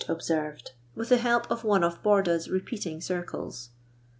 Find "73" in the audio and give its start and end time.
0.03-0.13